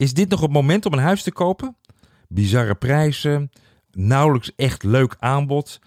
Is 0.00 0.14
dit 0.14 0.28
nog 0.28 0.40
het 0.40 0.52
moment 0.52 0.86
om 0.86 0.92
een 0.92 0.98
huis 0.98 1.22
te 1.22 1.32
kopen? 1.32 1.76
Bizarre 2.28 2.74
prijzen, 2.74 3.50
nauwelijks 3.90 4.52
echt 4.56 4.82
leuk 4.82 5.16
aanbod, 5.18 5.78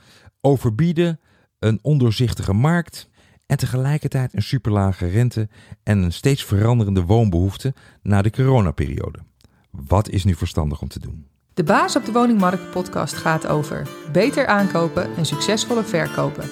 overbieden, 0.42 1.20
een 1.60 1.80
ondoorzichtige 1.82 2.54
markt 2.54 3.10
en 3.46 3.58
tegelijkertijd 3.58 4.34
een 4.34 4.42
superlage 4.42 5.08
rente 5.08 5.50
en 5.84 5.98
een 5.98 6.12
steeds 6.12 6.44
veranderende 6.44 7.04
woonbehoefte 7.04 7.74
na 8.02 8.22
de 8.22 8.30
coronaperiode. 8.30 9.20
Wat 9.70 10.10
is 10.10 10.24
nu 10.24 10.36
verstandig 10.36 10.82
om 10.82 10.88
te 10.88 11.00
doen? 11.00 11.28
De 11.54 11.64
Baas 11.64 11.96
op 11.96 12.06
de 12.06 12.12
Woningmarkt 12.12 12.72
podcast 12.72 13.14
gaat 13.14 13.48
over 13.48 13.90
beter 14.12 14.48
aankopen 14.48 15.16
en 15.16 15.26
succesvolle 15.26 15.84
verkopen. 15.84 16.50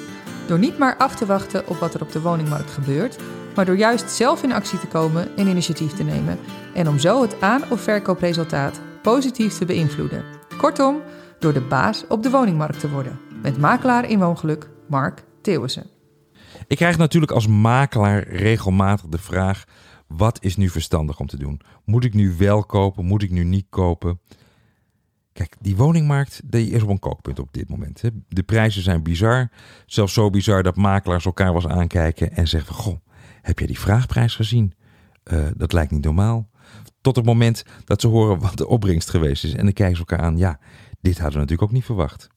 Door 0.47 0.59
niet 0.59 0.77
maar 0.77 0.97
af 0.97 1.15
te 1.15 1.25
wachten 1.25 1.67
op 1.67 1.77
wat 1.77 1.93
er 1.93 2.01
op 2.01 2.11
de 2.11 2.21
woningmarkt 2.21 2.71
gebeurt, 2.71 3.17
maar 3.55 3.65
door 3.65 3.77
juist 3.77 4.09
zelf 4.09 4.43
in 4.43 4.51
actie 4.51 4.79
te 4.79 4.87
komen 4.87 5.37
en 5.37 5.47
initiatief 5.47 5.93
te 5.93 6.03
nemen 6.03 6.39
en 6.73 6.87
om 6.87 6.99
zo 6.99 7.21
het 7.21 7.41
aan- 7.41 7.71
of 7.71 7.81
verkoopresultaat 7.81 8.81
positief 9.01 9.57
te 9.57 9.65
beïnvloeden. 9.65 10.23
Kortom, 10.57 11.01
door 11.39 11.53
de 11.53 11.61
baas 11.61 12.07
op 12.07 12.23
de 12.23 12.29
woningmarkt 12.29 12.79
te 12.79 12.89
worden. 12.89 13.19
Met 13.41 13.57
makelaar 13.57 14.09
in 14.09 14.19
woongeluk 14.19 14.69
Mark 14.87 15.23
Theeuwissen. 15.41 15.89
Ik 16.67 16.77
krijg 16.77 16.97
natuurlijk 16.97 17.31
als 17.31 17.47
makelaar 17.47 18.27
regelmatig 18.27 19.05
de 19.09 19.17
vraag: 19.17 19.63
wat 20.07 20.43
is 20.43 20.55
nu 20.55 20.69
verstandig 20.69 21.19
om 21.19 21.27
te 21.27 21.37
doen? 21.37 21.61
Moet 21.85 22.03
ik 22.03 22.13
nu 22.13 22.35
wel 22.37 22.63
kopen? 22.63 23.05
Moet 23.05 23.23
ik 23.23 23.31
nu 23.31 23.43
niet 23.43 23.65
kopen? 23.69 24.19
Kijk, 25.33 25.55
die 25.59 25.75
woningmarkt 25.75 26.41
die 26.45 26.71
is 26.71 26.81
op 26.81 26.89
een 26.89 26.99
kookpunt 26.99 27.39
op 27.39 27.53
dit 27.53 27.69
moment. 27.69 28.01
Hè. 28.01 28.09
De 28.27 28.43
prijzen 28.43 28.81
zijn 28.81 29.03
bizar. 29.03 29.49
Zelfs 29.85 30.13
zo 30.13 30.29
bizar 30.29 30.63
dat 30.63 30.75
makelaars 30.75 31.25
elkaar 31.25 31.53
eens 31.53 31.67
aankijken 31.67 32.31
en 32.31 32.47
zeggen. 32.47 32.75
Goh, 32.75 32.97
heb 33.41 33.57
jij 33.57 33.67
die 33.67 33.79
vraagprijs 33.79 34.35
gezien? 34.35 34.73
Uh, 35.23 35.47
dat 35.55 35.73
lijkt 35.73 35.91
niet 35.91 36.03
normaal. 36.03 36.49
Tot 37.01 37.15
het 37.15 37.25
moment 37.25 37.63
dat 37.85 38.01
ze 38.01 38.07
horen 38.07 38.39
wat 38.39 38.57
de 38.57 38.67
opbrengst 38.67 39.09
geweest 39.09 39.43
is. 39.43 39.53
En 39.53 39.63
dan 39.63 39.73
kijken 39.73 39.95
ze 39.95 40.03
elkaar 40.07 40.25
aan. 40.25 40.37
Ja, 40.37 40.59
dit 41.01 41.13
hadden 41.13 41.33
we 41.33 41.39
natuurlijk 41.39 41.61
ook 41.61 41.71
niet 41.71 41.85
verwacht. 41.85 42.29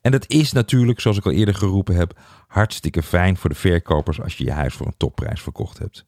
En 0.00 0.10
dat 0.10 0.30
is 0.30 0.52
natuurlijk, 0.52 1.00
zoals 1.00 1.16
ik 1.16 1.24
al 1.24 1.32
eerder 1.32 1.54
geroepen 1.54 1.94
heb, 1.94 2.20
hartstikke 2.46 3.02
fijn 3.02 3.36
voor 3.36 3.50
de 3.50 3.56
verkopers 3.56 4.20
als 4.20 4.36
je 4.36 4.44
je 4.44 4.52
huis 4.52 4.74
voor 4.74 4.86
een 4.86 4.96
topprijs 4.96 5.42
verkocht 5.42 5.78
hebt. 5.78 6.06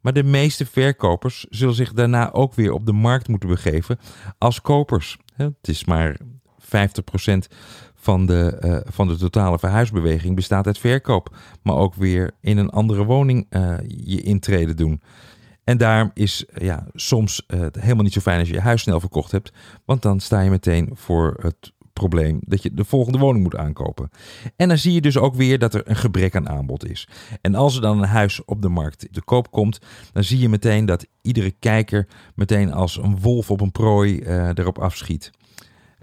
Maar 0.00 0.12
de 0.12 0.22
meeste 0.22 0.66
verkopers 0.66 1.46
zullen 1.50 1.74
zich 1.74 1.92
daarna 1.92 2.32
ook 2.32 2.54
weer 2.54 2.72
op 2.72 2.86
de 2.86 2.92
markt 2.92 3.28
moeten 3.28 3.48
begeven 3.48 3.98
als 4.38 4.60
kopers. 4.60 5.16
Het 5.34 5.68
is 5.68 5.84
maar 5.84 6.16
50% 6.60 6.66
van 8.04 8.26
de, 8.26 8.56
uh, 8.64 8.92
van 8.92 9.08
de 9.08 9.16
totale 9.16 9.58
verhuisbeweging 9.58 10.34
bestaat 10.34 10.66
uit 10.66 10.78
verkoop. 10.78 11.36
Maar 11.62 11.76
ook 11.76 11.94
weer 11.94 12.30
in 12.40 12.58
een 12.58 12.70
andere 12.70 13.04
woning 13.04 13.46
uh, 13.50 13.74
je 13.86 14.22
intrede 14.22 14.74
doen. 14.74 15.02
En 15.64 15.78
daarom 15.78 16.10
is 16.14 16.44
ja, 16.54 16.86
soms 16.94 17.44
uh, 17.48 17.66
helemaal 17.72 18.02
niet 18.02 18.12
zo 18.12 18.20
fijn 18.20 18.38
als 18.38 18.48
je 18.48 18.54
je 18.54 18.60
huis 18.60 18.82
snel 18.82 19.00
verkocht 19.00 19.30
hebt. 19.30 19.52
Want 19.84 20.02
dan 20.02 20.20
sta 20.20 20.40
je 20.40 20.50
meteen 20.50 20.90
voor 20.92 21.36
het 21.40 21.72
probleem 21.92 22.38
dat 22.40 22.62
je 22.62 22.74
de 22.74 22.84
volgende 22.84 23.18
woning 23.18 23.42
moet 23.42 23.56
aankopen. 23.56 24.10
En 24.56 24.68
dan 24.68 24.78
zie 24.78 24.92
je 24.92 25.00
dus 25.00 25.18
ook 25.18 25.34
weer 25.34 25.58
dat 25.58 25.74
er 25.74 25.82
een 25.84 25.96
gebrek 25.96 26.36
aan 26.36 26.48
aanbod 26.48 26.88
is. 26.90 27.08
En 27.40 27.54
als 27.54 27.76
er 27.76 27.82
dan 27.82 27.98
een 27.98 28.08
huis 28.08 28.44
op 28.44 28.62
de 28.62 28.68
markt 28.68 29.08
te 29.12 29.22
koop 29.22 29.50
komt, 29.50 29.78
dan 30.12 30.24
zie 30.24 30.38
je 30.38 30.48
meteen 30.48 30.86
dat 30.86 31.06
iedere 31.22 31.50
kijker 31.50 32.08
meteen 32.34 32.72
als 32.72 32.96
een 32.96 33.20
wolf 33.20 33.50
op 33.50 33.60
een 33.60 33.72
prooi 33.72 34.18
erop 34.54 34.78
afschiet. 34.78 35.30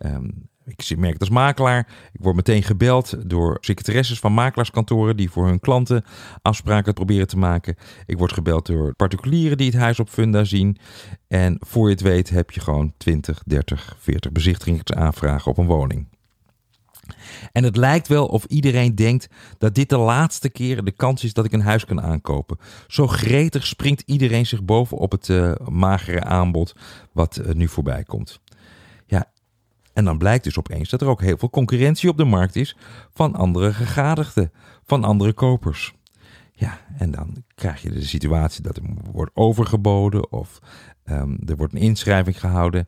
Um, 0.05 0.49
ik 0.65 0.97
merk 0.97 1.13
het 1.13 1.21
als 1.21 1.29
makelaar. 1.29 1.87
Ik 2.13 2.19
word 2.21 2.35
meteen 2.35 2.63
gebeld 2.63 3.29
door 3.29 3.57
secretaresses 3.61 4.19
van 4.19 4.33
makelaarskantoren 4.33 5.17
die 5.17 5.31
voor 5.31 5.45
hun 5.45 5.59
klanten 5.59 6.03
afspraken 6.41 6.93
proberen 6.93 7.27
te 7.27 7.37
maken. 7.37 7.75
Ik 8.05 8.17
word 8.17 8.33
gebeld 8.33 8.65
door 8.65 8.93
particulieren 8.95 9.57
die 9.57 9.71
het 9.71 9.79
huis 9.79 9.99
op 9.99 10.09
Funda 10.09 10.43
zien. 10.43 10.77
En 11.27 11.57
voor 11.59 11.87
je 11.87 11.93
het 11.93 12.03
weet 12.03 12.29
heb 12.29 12.51
je 12.51 12.59
gewoon 12.59 12.93
20, 12.97 13.43
30, 13.45 13.95
40 13.99 14.31
bezichtigingsaanvragen 14.31 15.51
op 15.51 15.57
een 15.57 15.65
woning. 15.65 16.07
En 17.51 17.63
het 17.63 17.75
lijkt 17.75 18.07
wel 18.07 18.25
of 18.25 18.45
iedereen 18.45 18.95
denkt 18.95 19.27
dat 19.57 19.75
dit 19.75 19.89
de 19.89 19.97
laatste 19.97 20.49
keer 20.49 20.83
de 20.83 20.91
kans 20.91 21.23
is 21.23 21.33
dat 21.33 21.45
ik 21.45 21.51
een 21.51 21.61
huis 21.61 21.85
kan 21.85 22.01
aankopen. 22.01 22.57
Zo 22.87 23.07
gretig 23.07 23.65
springt 23.65 24.03
iedereen 24.05 24.45
zich 24.45 24.63
boven 24.63 24.97
op 24.97 25.11
het 25.11 25.27
uh, 25.27 25.53
magere 25.69 26.23
aanbod 26.23 26.75
wat 27.11 27.39
uh, 27.41 27.53
nu 27.53 27.67
voorbij 27.67 28.03
komt. 28.03 28.40
En 30.01 30.07
dan 30.07 30.17
blijkt 30.17 30.43
dus 30.43 30.57
opeens 30.57 30.89
dat 30.89 31.01
er 31.01 31.07
ook 31.07 31.21
heel 31.21 31.37
veel 31.37 31.49
concurrentie 31.49 32.09
op 32.09 32.17
de 32.17 32.23
markt 32.23 32.55
is 32.55 32.77
van 33.13 33.35
andere 33.35 33.73
gegadigden, 33.73 34.51
van 34.83 35.03
andere 35.03 35.33
kopers. 35.33 35.93
Ja, 36.53 36.79
en 36.97 37.11
dan 37.11 37.43
krijg 37.55 37.81
je 37.81 37.91
de 37.91 38.05
situatie 38.05 38.63
dat 38.63 38.77
er 38.77 38.83
wordt 39.11 39.31
overgeboden 39.33 40.31
of 40.31 40.59
um, 41.05 41.39
er 41.45 41.55
wordt 41.55 41.73
een 41.73 41.79
inschrijving 41.79 42.39
gehouden. 42.39 42.87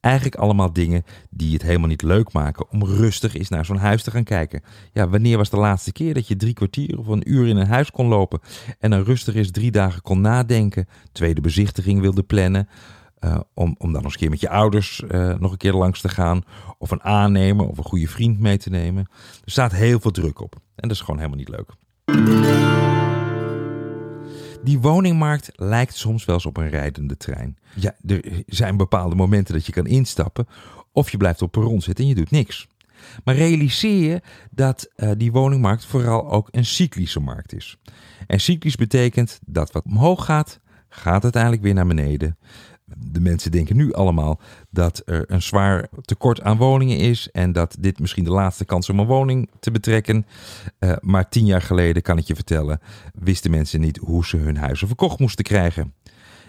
Eigenlijk 0.00 0.34
allemaal 0.34 0.72
dingen 0.72 1.04
die 1.30 1.52
het 1.52 1.62
helemaal 1.62 1.88
niet 1.88 2.02
leuk 2.02 2.32
maken 2.32 2.70
om 2.70 2.84
rustig 2.84 3.34
eens 3.34 3.48
naar 3.48 3.64
zo'n 3.64 3.76
huis 3.76 4.02
te 4.02 4.10
gaan 4.10 4.24
kijken. 4.24 4.62
Ja, 4.92 5.08
wanneer 5.08 5.36
was 5.36 5.50
de 5.50 5.56
laatste 5.56 5.92
keer 5.92 6.14
dat 6.14 6.28
je 6.28 6.36
drie 6.36 6.54
kwartier 6.54 6.98
of 6.98 7.06
een 7.06 7.30
uur 7.30 7.46
in 7.46 7.56
een 7.56 7.66
huis 7.66 7.90
kon 7.90 8.06
lopen 8.06 8.40
en 8.78 8.90
dan 8.90 9.02
rustig 9.02 9.34
eens 9.34 9.50
drie 9.50 9.70
dagen 9.70 10.02
kon 10.02 10.20
nadenken, 10.20 10.88
tweede 11.12 11.40
bezichtiging 11.40 12.00
wilde 12.00 12.22
plannen? 12.22 12.68
Uh, 13.24 13.40
om, 13.54 13.74
om 13.78 13.92
dan 13.92 14.02
nog 14.02 14.04
eens 14.04 14.12
een 14.12 14.18
keer 14.18 14.30
met 14.30 14.40
je 14.40 14.48
ouders 14.48 15.02
uh, 15.10 15.34
nog 15.38 15.50
een 15.50 15.56
keer 15.56 15.72
langs 15.72 16.00
te 16.00 16.08
gaan. 16.08 16.42
Of 16.78 16.90
een 16.90 17.02
aannemer 17.02 17.66
of 17.66 17.78
een 17.78 17.84
goede 17.84 18.08
vriend 18.08 18.38
mee 18.40 18.58
te 18.58 18.70
nemen. 18.70 19.08
Er 19.44 19.50
staat 19.50 19.72
heel 19.72 20.00
veel 20.00 20.10
druk 20.10 20.40
op. 20.40 20.54
En 20.54 20.88
dat 20.88 20.90
is 20.90 21.00
gewoon 21.00 21.16
helemaal 21.16 21.38
niet 21.38 21.48
leuk. 21.48 21.70
Die 24.62 24.80
woningmarkt 24.80 25.50
lijkt 25.54 25.96
soms 25.96 26.24
wel 26.24 26.34
eens 26.34 26.46
op 26.46 26.56
een 26.56 26.68
rijdende 26.68 27.16
trein. 27.16 27.58
Ja, 27.74 27.94
er 28.06 28.42
zijn 28.46 28.76
bepaalde 28.76 29.14
momenten 29.14 29.54
dat 29.54 29.66
je 29.66 29.72
kan 29.72 29.86
instappen. 29.86 30.46
Of 30.92 31.10
je 31.10 31.16
blijft 31.16 31.42
op 31.42 31.52
perron 31.52 31.82
zitten 31.82 32.04
en 32.04 32.10
je 32.10 32.16
doet 32.16 32.30
niks. 32.30 32.68
Maar 33.24 33.34
realiseer 33.34 34.10
je 34.10 34.20
dat 34.50 34.90
uh, 34.96 35.10
die 35.16 35.32
woningmarkt 35.32 35.84
vooral 35.84 36.30
ook 36.30 36.48
een 36.50 36.64
cyclische 36.64 37.20
markt 37.20 37.54
is. 37.54 37.78
En 38.26 38.40
cyclisch 38.40 38.76
betekent 38.76 39.40
dat 39.46 39.72
wat 39.72 39.84
omhoog 39.84 40.24
gaat, 40.24 40.60
gaat 40.88 41.22
uiteindelijk 41.22 41.62
weer 41.62 41.74
naar 41.74 41.86
beneden 41.86 42.36
de 42.98 43.20
mensen 43.20 43.50
denken 43.50 43.76
nu 43.76 43.92
allemaal 43.92 44.40
dat 44.70 45.02
er 45.04 45.24
een 45.26 45.42
zwaar 45.42 45.88
tekort 46.00 46.42
aan 46.42 46.56
woningen 46.56 46.96
is 46.96 47.28
en 47.30 47.52
dat 47.52 47.76
dit 47.80 47.98
misschien 47.98 48.24
de 48.24 48.30
laatste 48.30 48.64
kans 48.64 48.90
om 48.90 48.98
een 48.98 49.06
woning 49.06 49.50
te 49.60 49.70
betrekken. 49.70 50.26
Uh, 50.78 50.92
maar 51.00 51.28
tien 51.28 51.46
jaar 51.46 51.62
geleden, 51.62 52.02
kan 52.02 52.18
ik 52.18 52.26
je 52.26 52.34
vertellen, 52.34 52.80
wisten 53.14 53.50
mensen 53.50 53.80
niet 53.80 53.96
hoe 53.96 54.26
ze 54.26 54.36
hun 54.36 54.56
huizen 54.56 54.86
verkocht 54.86 55.18
moesten 55.18 55.44
krijgen. 55.44 55.94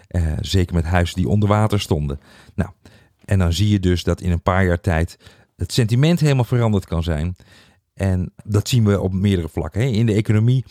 Uh, 0.08 0.32
zeker 0.40 0.74
met 0.74 0.84
huizen 0.84 1.16
die 1.16 1.28
onder 1.28 1.48
water 1.48 1.80
stonden. 1.80 2.20
Nou, 2.54 2.70
en 3.24 3.38
dan 3.38 3.52
zie 3.52 3.68
je 3.68 3.80
dus 3.80 4.02
dat 4.02 4.20
in 4.20 4.30
een 4.30 4.42
paar 4.42 4.64
jaar 4.64 4.80
tijd 4.80 5.18
het 5.56 5.72
sentiment 5.72 6.20
helemaal 6.20 6.44
veranderd 6.44 6.86
kan 6.86 7.02
zijn. 7.02 7.36
En 7.94 8.32
dat 8.44 8.68
zien 8.68 8.84
we 8.84 9.00
op 9.00 9.12
meerdere 9.12 9.48
vlakken. 9.48 9.80
Hè. 9.80 9.86
In 9.86 10.06
de 10.06 10.14
economie 10.14 10.64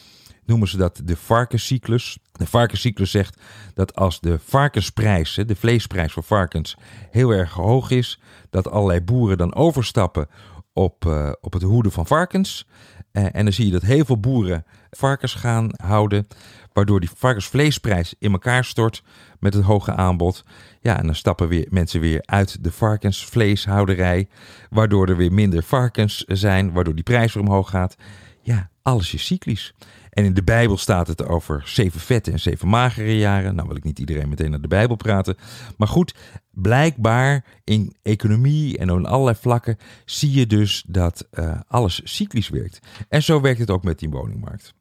noemen 0.45 0.67
ze 0.67 0.77
dat 0.77 1.01
de 1.03 1.15
varkenscyclus. 1.15 2.17
De 2.31 2.47
varkenscyclus 2.47 3.11
zegt 3.11 3.39
dat 3.73 3.95
als 3.95 4.19
de 4.19 4.39
varkensprijs, 4.39 5.39
de 5.45 5.55
vleesprijs 5.55 6.13
voor 6.13 6.23
varkens, 6.23 6.77
heel 7.11 7.31
erg 7.31 7.53
hoog 7.53 7.89
is, 7.89 8.19
dat 8.49 8.69
allerlei 8.69 9.01
boeren 9.01 9.37
dan 9.37 9.55
overstappen 9.55 10.27
op, 10.73 11.05
uh, 11.05 11.31
op 11.41 11.53
het 11.53 11.61
hoeden 11.61 11.91
van 11.91 12.07
varkens. 12.07 12.67
Uh, 13.11 13.25
en 13.31 13.43
dan 13.43 13.53
zie 13.53 13.65
je 13.65 13.71
dat 13.71 13.81
heel 13.81 14.05
veel 14.05 14.19
boeren 14.19 14.65
varkens 14.91 15.33
gaan 15.33 15.69
houden, 15.75 16.27
waardoor 16.73 16.99
die 16.99 17.09
varkensvleesprijs 17.15 18.15
in 18.19 18.31
elkaar 18.31 18.65
stort 18.65 19.03
met 19.39 19.53
het 19.53 19.63
hoge 19.63 19.93
aanbod. 19.93 20.43
Ja, 20.81 20.97
en 20.97 21.05
dan 21.05 21.15
stappen 21.15 21.47
weer 21.47 21.67
mensen 21.69 21.99
weer 21.99 22.21
uit 22.25 22.63
de 22.63 22.71
varkensvleeshouderij, 22.71 24.27
waardoor 24.69 25.07
er 25.07 25.17
weer 25.17 25.33
minder 25.33 25.63
varkens 25.63 26.23
zijn, 26.27 26.71
waardoor 26.71 26.95
die 26.95 27.03
prijs 27.03 27.33
weer 27.33 27.43
omhoog 27.43 27.69
gaat. 27.69 27.95
Ja, 28.43 28.69
alles 28.81 29.13
is 29.13 29.25
cyclisch. 29.25 29.73
En 30.09 30.25
in 30.25 30.33
de 30.33 30.43
Bijbel 30.43 30.77
staat 30.77 31.07
het 31.07 31.25
over 31.25 31.61
zeven 31.65 31.99
vette 31.99 32.31
en 32.31 32.39
zeven 32.39 32.67
magere 32.67 33.17
jaren. 33.17 33.55
Nou 33.55 33.67
wil 33.67 33.77
ik 33.77 33.83
niet 33.83 33.99
iedereen 33.99 34.29
meteen 34.29 34.51
naar 34.51 34.61
de 34.61 34.67
Bijbel 34.67 34.95
praten. 34.95 35.37
Maar 35.77 35.87
goed, 35.87 36.15
blijkbaar 36.51 37.45
in 37.63 37.95
economie 38.01 38.77
en 38.77 38.91
op 38.91 39.05
allerlei 39.05 39.37
vlakken 39.41 39.77
zie 40.05 40.31
je 40.31 40.47
dus 40.47 40.83
dat 40.87 41.27
uh, 41.33 41.59
alles 41.67 42.01
cyclisch 42.03 42.49
werkt. 42.49 42.79
En 43.09 43.23
zo 43.23 43.41
werkt 43.41 43.59
het 43.59 43.69
ook 43.69 43.83
met 43.83 43.99
die 43.99 44.09
woningmarkt. 44.09 44.73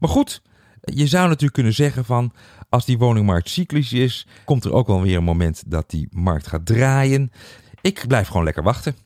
Maar 0.00 0.10
goed, 0.10 0.42
je 0.80 1.06
zou 1.06 1.26
natuurlijk 1.26 1.54
kunnen 1.54 1.74
zeggen 1.74 2.04
van 2.04 2.32
als 2.68 2.84
die 2.84 2.98
woningmarkt 2.98 3.48
cyclisch 3.48 3.92
is, 3.92 4.26
komt 4.44 4.64
er 4.64 4.72
ook 4.72 4.86
wel 4.86 5.02
weer 5.02 5.16
een 5.16 5.24
moment 5.24 5.62
dat 5.66 5.90
die 5.90 6.08
markt 6.10 6.46
gaat 6.46 6.66
draaien. 6.66 7.32
Ik 7.80 8.04
blijf 8.08 8.26
gewoon 8.26 8.44
lekker 8.44 8.62
wachten. 8.62 9.05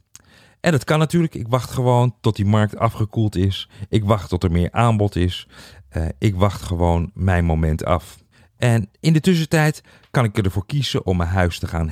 En 0.61 0.73
dat 0.73 0.85
kan 0.85 0.99
natuurlijk. 0.99 1.35
Ik 1.35 1.49
wacht 1.49 1.71
gewoon 1.71 2.15
tot 2.21 2.37
die 2.37 2.47
markt 2.47 2.77
afgekoeld 2.77 3.37
is. 3.37 3.69
Ik 3.89 4.05
wacht 4.05 4.29
tot 4.29 4.45
er 4.45 4.53
meer 4.53 4.73
aanbod 4.73 5.17
is. 5.17 5.49
Uh, 5.93 6.05
ik 6.19 6.35
wacht 6.35 6.63
gewoon 6.63 7.11
mijn 7.15 7.45
moment 7.45 7.85
af. 7.85 8.19
En 8.57 8.89
in 9.01 9.13
de 9.13 9.21
tussentijd 9.21 9.83
kan 10.11 10.25
ik 10.25 10.39
ervoor 10.39 10.67
kiezen 10.67 11.07
om 11.07 11.17
mijn 11.17 11.29
huis 11.29 11.59
te 11.59 11.67
gaan 11.67 11.89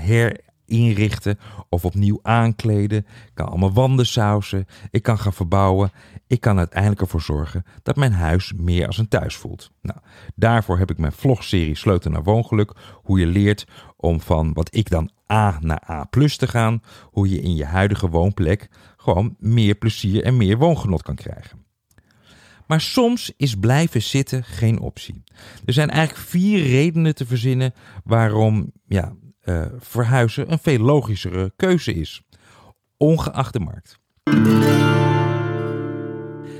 inrichten 0.68 1.38
of 1.68 1.84
opnieuw 1.84 2.18
aankleden. 2.22 2.98
Ik 2.98 3.30
kan 3.34 3.48
allemaal 3.48 3.72
wanden 3.72 4.06
sausen. 4.06 4.66
Ik 4.90 5.02
kan 5.02 5.18
gaan 5.18 5.32
verbouwen. 5.32 5.90
Ik 6.26 6.40
kan 6.40 6.58
uiteindelijk 6.58 7.00
ervoor 7.00 7.20
zorgen 7.20 7.64
dat 7.82 7.96
mijn 7.96 8.12
huis 8.12 8.52
meer 8.56 8.86
als 8.86 8.98
een 8.98 9.08
thuis 9.08 9.36
voelt. 9.36 9.70
Nou, 9.82 9.98
daarvoor 10.34 10.78
heb 10.78 10.90
ik 10.90 10.98
mijn 10.98 11.12
vlogserie 11.12 11.76
Sleutel 11.76 12.10
naar 12.10 12.22
Woongeluk. 12.22 12.72
Hoe 12.94 13.18
je 13.18 13.26
leert 13.26 13.66
om 13.96 14.20
van 14.20 14.52
wat 14.52 14.74
ik 14.74 14.90
dan 14.90 15.10
A 15.32 15.58
naar 15.60 15.82
A 15.90 16.04
plus 16.04 16.36
te 16.36 16.48
gaan. 16.48 16.82
Hoe 17.10 17.28
je 17.28 17.40
in 17.40 17.56
je 17.56 17.64
huidige 17.64 18.08
woonplek 18.08 18.68
gewoon 18.96 19.36
meer 19.38 19.74
plezier 19.74 20.24
en 20.24 20.36
meer 20.36 20.58
woongenot 20.58 21.02
kan 21.02 21.14
krijgen. 21.14 21.66
Maar 22.68 22.80
soms 22.80 23.32
is 23.36 23.54
blijven 23.54 24.02
zitten 24.02 24.44
geen 24.44 24.80
optie. 24.80 25.22
Er 25.64 25.72
zijn 25.72 25.90
eigenlijk 25.90 26.28
vier 26.28 26.62
redenen 26.62 27.14
te 27.14 27.26
verzinnen 27.26 27.74
waarom 28.04 28.72
ja, 28.86 29.12
uh, 29.48 29.66
verhuizen 29.78 30.52
een 30.52 30.58
veel 30.58 30.78
logischere 30.78 31.52
keuze 31.56 31.94
is, 31.94 32.22
ongeacht 32.96 33.52
de 33.52 33.60
markt. 33.60 33.98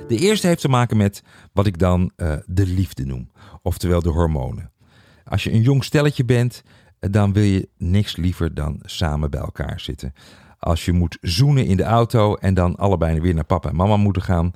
De 0.08 0.17
eerste 0.17 0.46
heeft 0.46 0.61
te 0.61 0.69
maken 0.69 0.96
met 0.96 1.23
wat 1.52 1.67
ik 1.67 1.79
dan 1.79 2.12
uh, 2.17 2.32
de 2.46 2.67
liefde 2.67 3.05
noem, 3.05 3.31
oftewel 3.62 4.02
de 4.02 4.08
hormonen. 4.08 4.73
Als 5.25 5.44
je 5.44 5.52
een 5.52 5.62
jong 5.62 5.85
stelletje 5.85 6.25
bent, 6.25 6.62
eh, 6.99 7.11
dan 7.12 7.32
wil 7.32 7.43
je 7.43 7.69
niks 7.76 8.17
liever 8.17 8.55
dan 8.55 8.81
samen 8.85 9.31
bij 9.31 9.40
elkaar 9.40 9.81
zitten. 9.81 10.14
Als 10.58 10.85
je 10.85 10.93
moet 10.93 11.19
zoenen 11.20 11.67
in 11.67 11.76
de 11.76 11.82
auto 11.82 12.35
en 12.35 12.55
dan 12.55 12.76
allebei 12.76 13.20
weer 13.20 13.35
naar 13.35 13.44
papa 13.44 13.69
en 13.69 13.76
mama 13.76 13.96
moeten 13.96 14.23
gaan, 14.23 14.52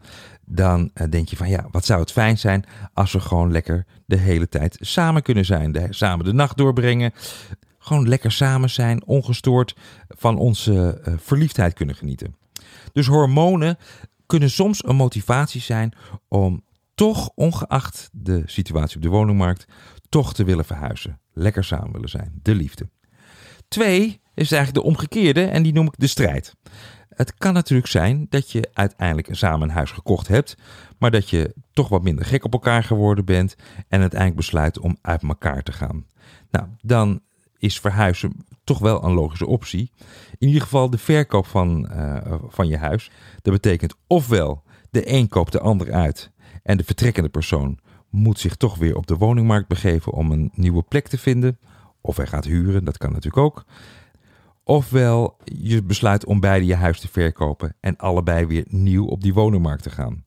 dan 0.47 0.91
denk 1.09 1.29
je 1.29 1.37
van 1.37 1.49
ja, 1.49 1.67
wat 1.71 1.85
zou 1.85 2.01
het 2.01 2.13
fijn 2.13 2.39
zijn 2.39 2.65
als 2.93 3.13
we 3.13 3.21
gewoon 3.21 3.53
lekker 3.53 3.87
de 4.07 4.17
hele 4.17 4.49
tijd 4.49 4.77
samen 4.81 5.23
kunnen 5.23 5.45
zijn. 5.45 5.73
De, 5.73 5.87
samen 5.91 6.25
de 6.25 6.33
nacht 6.33 6.57
doorbrengen, 6.57 7.13
gewoon 7.83 8.09
lekker 8.09 8.33
samen 8.33 8.71
zijn, 8.71 9.07
ongestoord 9.07 9.77
van 10.09 10.39
onze 10.39 11.03
uh, 11.09 11.15
verliefdheid 11.19 11.75
kunnen 11.75 11.95
genieten. 11.95 12.37
Dus 12.93 13.07
hormonen 13.07 13.77
kunnen 14.27 14.51
soms 14.51 14.85
een 14.85 14.97
motivatie 14.97 15.61
zijn 15.61 15.97
om 16.29 16.65
toch, 16.95 17.31
ongeacht 17.35 18.09
de 18.13 18.43
situatie 18.47 18.97
op 18.97 19.03
de 19.03 19.09
woningmarkt, 19.09 19.67
toch 20.09 20.35
te 20.35 20.45
willen 20.45 20.65
verhuizen. 20.65 21.21
Lekker 21.33 21.65
samen 21.65 21.93
willen 21.93 22.09
zijn. 22.09 22.41
De 22.43 22.55
liefde. 22.55 22.89
Twee 23.69 24.21
is 24.35 24.53
eigenlijk 24.53 24.85
de 24.85 24.91
omgekeerde 24.91 25.45
en 25.45 25.63
die 25.63 25.73
noem 25.73 25.87
ik 25.87 25.95
de 25.97 26.07
strijd. 26.07 26.55
Het 27.09 27.35
kan 27.35 27.53
natuurlijk 27.53 27.89
zijn 27.89 28.27
dat 28.29 28.51
je 28.51 28.71
uiteindelijk 28.73 29.29
samen 29.31 29.69
een 29.69 29.75
huis 29.75 29.91
gekocht 29.91 30.29
hebt, 30.29 30.57
maar 30.99 31.11
dat 31.11 31.31
je 31.31 31.55
toch 31.73 31.89
wat 31.89 32.03
minder 32.03 32.25
gek 32.25 32.45
op 32.45 32.53
elkaar 32.53 32.85
geworden 32.85 33.25
bent 33.25 33.57
en 33.89 34.01
uiteindelijk 34.01 34.41
besluit 34.41 34.79
om 34.79 34.97
uit 35.01 35.23
elkaar 35.23 35.63
te 35.63 35.73
gaan. 35.73 36.07
Nou, 36.51 36.67
dan 36.81 37.21
is 37.63 37.81
verhuizen 37.81 38.47
toch 38.65 38.79
wel 38.79 39.05
een 39.05 39.13
logische 39.13 39.47
optie. 39.47 39.91
In 40.39 40.47
ieder 40.47 40.63
geval 40.63 40.91
de 40.91 40.99
verkoop 40.99 41.47
van, 41.47 41.89
uh, 41.93 42.35
van 42.49 42.69
je 42.69 42.77
huis. 42.77 43.11
Dat 43.43 43.53
betekent 43.53 43.95
ofwel 44.07 44.63
de 44.91 45.13
een 45.13 45.29
koopt 45.29 45.53
de 45.53 45.61
ander 45.61 45.93
uit 45.93 46.31
en 46.63 46.77
de 46.77 46.85
vertrekkende 46.85 47.29
persoon 47.29 47.79
moet 48.11 48.39
zich 48.39 48.57
toch 48.57 48.77
weer 48.77 48.97
op 48.97 49.07
de 49.07 49.17
woningmarkt 49.17 49.69
begeven 49.69 50.13
om 50.13 50.31
een 50.31 50.51
nieuwe 50.55 50.83
plek 50.83 51.09
te 51.09 51.19
vinden. 51.19 51.59
Of 52.01 52.17
hij 52.17 52.27
gaat 52.27 52.45
huren, 52.45 52.85
dat 52.85 52.99
kan 52.99 53.13
natuurlijk 53.13 53.45
ook. 53.45 53.65
Ofwel 54.65 55.37
je 55.45 55.83
besluit 55.83 56.25
om 56.25 56.41
beide 56.41 56.67
je 56.67 56.75
huis 56.75 57.01
te 57.01 57.09
verkopen 57.09 57.77
en 57.81 57.97
allebei 57.97 58.47
weer 58.47 58.65
nieuw 58.69 59.07
op 59.07 59.23
die 59.23 59.35
woningmarkt 59.35 59.83
te 59.83 59.91
gaan. 59.91 60.25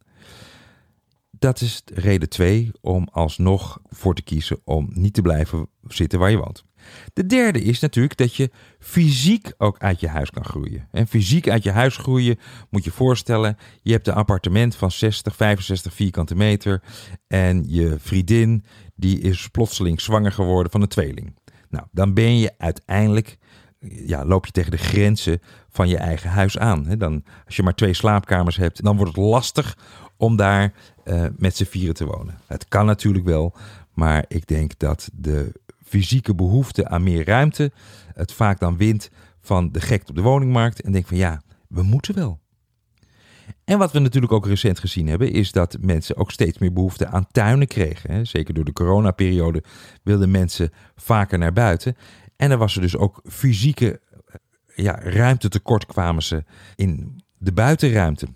Dat 1.31 1.61
is 1.61 1.81
reden 1.93 2.29
2 2.29 2.71
om 2.81 3.07
alsnog 3.11 3.79
voor 3.89 4.15
te 4.15 4.21
kiezen 4.21 4.59
om 4.63 4.89
niet 4.93 5.13
te 5.13 5.21
blijven 5.21 5.67
zitten 5.87 6.19
waar 6.19 6.31
je 6.31 6.37
woont. 6.37 6.65
De 7.13 7.25
derde 7.25 7.61
is 7.61 7.79
natuurlijk 7.79 8.17
dat 8.17 8.35
je 8.35 8.49
fysiek 8.79 9.53
ook 9.57 9.77
uit 9.79 9.99
je 9.99 10.07
huis 10.07 10.29
kan 10.29 10.45
groeien. 10.45 10.87
En 10.91 11.07
fysiek 11.07 11.49
uit 11.49 11.63
je 11.63 11.71
huis 11.71 11.97
groeien 11.97 12.39
moet 12.69 12.83
je 12.83 12.91
voorstellen, 12.91 13.57
je 13.81 13.91
hebt 13.91 14.07
een 14.07 14.13
appartement 14.13 14.75
van 14.75 14.91
60, 14.91 15.35
65 15.35 15.93
vierkante 15.93 16.35
meter 16.35 16.83
en 17.27 17.63
je 17.67 17.95
vriendin 17.99 18.65
die 18.95 19.19
is 19.19 19.47
plotseling 19.47 20.01
zwanger 20.01 20.31
geworden 20.31 20.71
van 20.71 20.81
een 20.81 20.87
tweeling. 20.87 21.35
Nou, 21.69 21.85
dan 21.91 22.13
ben 22.13 22.39
je 22.39 22.53
uiteindelijk 22.57 23.37
ja, 23.89 24.25
loop 24.25 24.45
je 24.45 24.51
tegen 24.51 24.71
de 24.71 24.77
grenzen 24.77 25.41
van 25.69 25.87
je 25.87 25.97
eigen 25.97 26.29
huis 26.29 26.57
aan. 26.57 26.95
Dan, 26.97 27.23
als 27.45 27.55
je 27.55 27.63
maar 27.63 27.75
twee 27.75 27.93
slaapkamers 27.93 28.57
hebt, 28.57 28.83
dan 28.83 28.97
wordt 28.97 29.15
het 29.15 29.25
lastig 29.25 29.77
om 30.17 30.35
daar 30.35 30.73
uh, 31.05 31.25
met 31.37 31.55
z'n 31.55 31.63
vieren 31.63 31.95
te 31.95 32.05
wonen. 32.05 32.39
Het 32.47 32.67
kan 32.67 32.85
natuurlijk 32.85 33.25
wel, 33.25 33.55
maar 33.93 34.25
ik 34.27 34.47
denk 34.47 34.79
dat 34.79 35.09
de 35.13 35.51
fysieke 35.85 36.35
behoefte 36.35 36.87
aan 36.87 37.03
meer 37.03 37.25
ruimte 37.25 37.71
het 38.13 38.31
vaak 38.31 38.59
dan 38.59 38.77
wint 38.77 39.09
van 39.41 39.71
de 39.71 39.81
gek 39.81 40.09
op 40.09 40.15
de 40.15 40.21
woningmarkt 40.21 40.81
en 40.81 40.91
denk 40.91 41.07
van 41.07 41.17
ja, 41.17 41.41
we 41.67 41.83
moeten 41.83 42.15
wel. 42.15 42.39
En 43.63 43.77
wat 43.77 43.91
we 43.91 43.99
natuurlijk 43.99 44.33
ook 44.33 44.45
recent 44.45 44.79
gezien 44.79 45.07
hebben, 45.07 45.31
is 45.31 45.51
dat 45.51 45.77
mensen 45.79 46.17
ook 46.17 46.31
steeds 46.31 46.57
meer 46.57 46.73
behoefte 46.73 47.07
aan 47.07 47.27
tuinen 47.31 47.67
kregen. 47.67 48.27
Zeker 48.27 48.53
door 48.53 48.65
de 48.65 48.73
coronaperiode 48.73 49.63
wilden 50.03 50.31
mensen 50.31 50.71
vaker 50.95 51.37
naar 51.37 51.53
buiten. 51.53 51.95
En 52.35 52.51
er 52.51 52.57
was 52.57 52.75
er 52.75 52.81
dus 52.81 52.97
ook 52.97 53.21
fysieke 53.23 54.01
ja, 54.75 54.99
ruimtetekort 54.99 55.85
kwamen 55.85 56.23
ze 56.23 56.43
in 56.75 57.21
de 57.37 57.51
buitenruimte. 57.51 58.27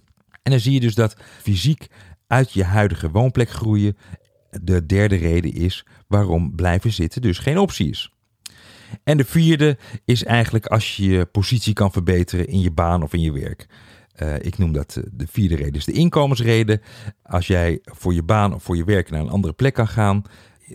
En 0.44 0.52
dan 0.52 0.60
zie 0.60 0.74
je 0.74 0.80
dus 0.80 0.96
dat 0.96 1.16
fysiek 1.42 1.88
uit 2.28 2.52
je 2.52 2.64
huidige 2.64 3.12
woonplek 3.12 3.50
groeien 3.50 3.98
de 4.62 4.86
derde 4.86 5.16
reden 5.16 5.54
is 5.54 5.86
waarom 6.08 6.56
blijven 6.56 6.92
zitten 6.92 7.22
dus 7.22 7.38
geen 7.38 7.58
optie 7.58 7.90
is. 7.90 8.14
En 9.04 9.18
de 9.18 9.26
vierde 9.26 9.78
is 10.06 10.24
eigenlijk 10.24 10.66
als 10.66 10.96
je 10.96 11.10
je 11.10 11.26
positie 11.26 11.74
kan 11.74 11.92
verbeteren 11.92 12.48
in 12.48 12.60
je 12.60 12.72
baan 12.72 13.04
of 13.04 13.14
in 13.14 13.22
je 13.22 13.32
werk. 13.32 13.68
Uh, 14.24 14.36
ik 14.40 14.58
noem 14.58 14.72
dat 14.72 14.96
eh, 14.96 15.04
de 15.12 15.28
vierde 15.28 15.56
reden, 15.56 15.74
is 15.74 15.86
de 15.86 15.92
inkomensreden. 15.92 16.82
Als 17.24 17.48
jij 17.48 17.80
voor 17.84 18.14
je 18.14 18.24
baan 18.24 18.54
of 18.54 18.64
voor 18.64 18.78
je 18.78 18.84
werk 18.84 19.10
naar 19.10 19.20
een 19.20 19.30
andere 19.30 19.54
plek 19.54 19.74
kan 19.74 19.88
gaan, 19.88 20.24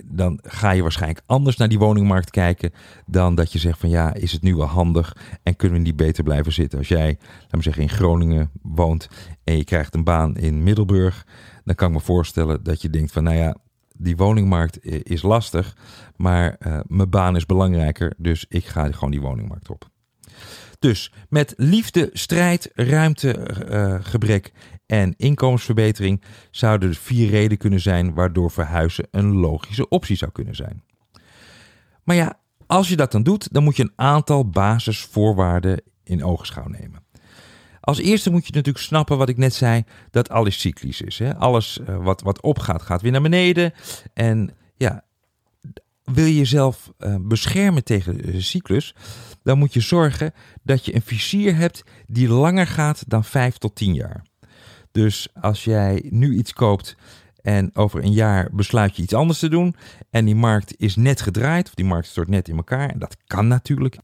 dan 0.04 0.38
ga 0.42 0.70
je 0.70 0.82
waarschijnlijk 0.82 1.22
anders 1.26 1.56
naar 1.56 1.68
die 1.68 1.78
woningmarkt 1.78 2.30
kijken 2.30 2.72
dan 3.06 3.34
dat 3.34 3.52
je 3.52 3.58
zegt 3.58 3.78
van 3.78 3.88
ja, 3.88 4.14
is 4.14 4.32
het 4.32 4.42
nu 4.42 4.54
wel 4.54 4.66
handig 4.66 5.16
en 5.42 5.56
kunnen 5.56 5.78
we 5.78 5.84
niet 5.84 5.96
beter 5.96 6.24
blijven 6.24 6.52
zitten. 6.52 6.78
Als 6.78 6.88
jij, 6.88 7.18
laten 7.40 7.58
we 7.58 7.62
zeggen, 7.62 7.82
in 7.82 7.88
Groningen 7.88 8.50
woont 8.62 9.08
en 9.44 9.56
je 9.56 9.64
krijgt 9.64 9.94
een 9.94 10.04
baan 10.04 10.36
in 10.36 10.62
Middelburg, 10.62 11.26
dan 11.64 11.74
kan 11.74 11.88
ik 11.88 11.94
me 11.94 12.00
voorstellen 12.00 12.62
dat 12.62 12.82
je 12.82 12.90
denkt 12.90 13.12
van 13.12 13.22
nou 13.22 13.36
ja, 13.36 13.56
die 13.98 14.16
woningmarkt 14.16 14.84
is 14.84 15.22
lastig, 15.22 15.76
maar 16.16 16.56
uh, 16.66 16.80
mijn 16.86 17.10
baan 17.10 17.36
is 17.36 17.46
belangrijker, 17.46 18.14
dus 18.16 18.46
ik 18.48 18.66
ga 18.66 18.92
gewoon 18.92 19.10
die 19.10 19.20
woningmarkt 19.20 19.70
op. 19.70 19.88
Dus 20.78 21.12
met 21.28 21.54
liefde, 21.56 22.10
strijd, 22.12 22.70
ruimtegebrek 22.74 24.52
uh, 24.54 24.62
en 24.86 25.14
inkomensverbetering 25.16 26.22
zouden 26.50 26.88
er 26.88 26.94
vier 26.94 27.30
redenen 27.30 27.58
kunnen 27.58 27.80
zijn 27.80 28.14
waardoor 28.14 28.50
verhuizen 28.50 29.06
een 29.10 29.34
logische 29.34 29.88
optie 29.88 30.16
zou 30.16 30.30
kunnen 30.30 30.54
zijn. 30.54 30.82
Maar 32.02 32.16
ja, 32.16 32.38
als 32.66 32.88
je 32.88 32.96
dat 32.96 33.12
dan 33.12 33.22
doet, 33.22 33.52
dan 33.52 33.64
moet 33.64 33.76
je 33.76 33.82
een 33.82 33.92
aantal 33.96 34.48
basisvoorwaarden 34.48 35.82
in 36.02 36.24
ogenschouw 36.24 36.68
nemen. 36.68 37.03
Als 37.84 37.98
eerste 37.98 38.30
moet 38.30 38.46
je 38.46 38.52
natuurlijk 38.52 38.84
snappen 38.84 39.18
wat 39.18 39.28
ik 39.28 39.36
net 39.36 39.54
zei, 39.54 39.84
dat 40.10 40.28
alles 40.28 40.60
cyclisch 40.60 41.00
is. 41.00 41.18
Hè? 41.18 41.36
Alles 41.36 41.78
uh, 41.88 42.04
wat, 42.04 42.22
wat 42.22 42.42
opgaat, 42.42 42.82
gaat 42.82 43.02
weer 43.02 43.12
naar 43.12 43.22
beneden. 43.22 43.72
En 44.14 44.50
ja, 44.76 45.04
wil 46.04 46.24
je 46.24 46.36
jezelf 46.36 46.92
uh, 46.98 47.16
beschermen 47.20 47.84
tegen 47.84 48.16
de 48.16 48.40
cyclus, 48.40 48.94
dan 49.42 49.58
moet 49.58 49.72
je 49.72 49.80
zorgen 49.80 50.32
dat 50.62 50.84
je 50.84 50.94
een 50.94 51.02
visier 51.02 51.56
hebt 51.56 51.82
die 52.06 52.28
langer 52.28 52.66
gaat 52.66 53.04
dan 53.06 53.24
5 53.24 53.58
tot 53.58 53.74
10 53.74 53.94
jaar. 53.94 54.24
Dus 54.92 55.28
als 55.40 55.64
jij 55.64 56.06
nu 56.10 56.36
iets 56.36 56.52
koopt 56.52 56.96
en 57.42 57.70
over 57.74 58.04
een 58.04 58.12
jaar 58.12 58.48
besluit 58.52 58.96
je 58.96 59.02
iets 59.02 59.14
anders 59.14 59.38
te 59.38 59.48
doen 59.48 59.74
en 60.10 60.24
die 60.24 60.34
markt 60.34 60.74
is 60.76 60.96
net 60.96 61.20
gedraaid 61.20 61.66
of 61.66 61.74
die 61.74 61.84
markt 61.84 62.06
stort 62.06 62.28
net 62.28 62.48
in 62.48 62.56
elkaar, 62.56 62.90
en 62.90 62.98
dat 62.98 63.16
kan 63.26 63.48
natuurlijk, 63.48 63.96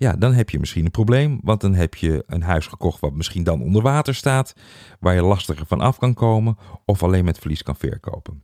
ja, 0.00 0.12
dan 0.12 0.34
heb 0.34 0.50
je 0.50 0.58
misschien 0.58 0.84
een 0.84 0.90
probleem. 0.90 1.40
Want 1.42 1.60
dan 1.60 1.74
heb 1.74 1.94
je 1.94 2.24
een 2.26 2.42
huis 2.42 2.66
gekocht 2.66 3.00
wat 3.00 3.12
misschien 3.12 3.44
dan 3.44 3.62
onder 3.62 3.82
water 3.82 4.14
staat, 4.14 4.54
waar 5.00 5.14
je 5.14 5.22
lastiger 5.22 5.66
van 5.66 5.80
af 5.80 5.98
kan 5.98 6.14
komen 6.14 6.58
of 6.84 7.02
alleen 7.02 7.24
met 7.24 7.38
verlies 7.38 7.62
kan 7.62 7.76
verkopen. 7.76 8.42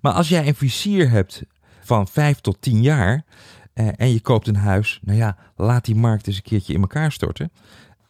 Maar 0.00 0.12
als 0.12 0.28
jij 0.28 0.46
een 0.46 0.54
visier 0.54 1.10
hebt 1.10 1.42
van 1.80 2.08
5 2.08 2.40
tot 2.40 2.60
10 2.60 2.82
jaar 2.82 3.24
eh, 3.72 3.88
en 3.96 4.12
je 4.12 4.20
koopt 4.20 4.46
een 4.46 4.56
huis, 4.56 5.00
nou 5.02 5.18
ja, 5.18 5.36
laat 5.56 5.84
die 5.84 5.94
markt 5.94 6.26
eens 6.26 6.36
een 6.36 6.42
keertje 6.42 6.74
in 6.74 6.80
elkaar 6.80 7.12
storten. 7.12 7.52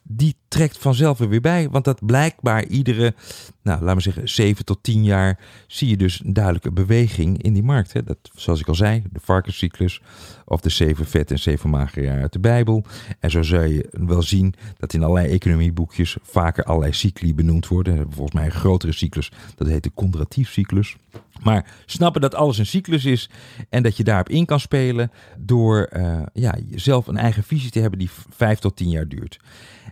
Die 0.08 0.36
trekt 0.48 0.78
vanzelf 0.78 1.18
weer 1.18 1.40
bij, 1.40 1.68
want 1.70 1.84
dat 1.84 2.06
blijkbaar 2.06 2.64
iedere, 2.64 3.14
nou 3.62 3.80
laten 3.80 3.96
we 3.96 4.02
zeggen, 4.02 4.28
7 4.28 4.64
tot 4.64 4.82
10 4.82 5.04
jaar 5.04 5.38
zie 5.66 5.88
je 5.88 5.96
dus 5.96 6.24
een 6.24 6.32
duidelijke 6.32 6.72
beweging 6.72 7.42
in 7.42 7.52
die 7.52 7.62
markt. 7.62 7.92
Hè. 7.92 8.02
Dat, 8.02 8.18
zoals 8.34 8.60
ik 8.60 8.68
al 8.68 8.74
zei, 8.74 9.02
de 9.12 9.20
varkenscyclus 9.22 10.00
of 10.44 10.60
de 10.60 10.70
zeven 10.70 11.06
vet 11.06 11.30
en 11.30 11.38
zeven 11.38 11.70
magere 11.70 12.04
jaren 12.04 12.22
uit 12.22 12.32
de 12.32 12.38
Bijbel. 12.38 12.84
En 13.20 13.30
zo 13.30 13.42
zul 13.42 13.62
je 13.62 13.88
wel 13.90 14.22
zien 14.22 14.54
dat 14.78 14.92
in 14.92 15.02
allerlei 15.02 15.32
economieboekjes 15.32 16.16
vaker 16.22 16.64
allerlei 16.64 16.92
cycli 16.92 17.34
benoemd 17.34 17.68
worden. 17.68 18.06
Volgens 18.10 18.34
mij 18.34 18.44
een 18.44 18.50
grotere 18.50 18.92
cyclus, 18.92 19.32
dat 19.56 19.68
heet 19.68 19.82
de 19.82 19.92
contratiefcyclus. 19.94 20.96
Maar 21.42 21.74
snappen 21.86 22.20
dat 22.20 22.34
alles 22.34 22.58
een 22.58 22.66
cyclus 22.66 23.04
is 23.04 23.30
en 23.68 23.82
dat 23.82 23.96
je 23.96 24.04
daarop 24.04 24.28
in 24.28 24.46
kan 24.46 24.60
spelen 24.60 25.10
door 25.38 25.90
uh, 25.92 26.22
ja, 26.32 26.54
zelf 26.74 27.06
een 27.06 27.16
eigen 27.16 27.42
visie 27.42 27.70
te 27.70 27.80
hebben 27.80 27.98
die 27.98 28.10
vijf 28.30 28.58
tot 28.58 28.76
tien 28.76 28.90
jaar 28.90 29.08
duurt. 29.08 29.40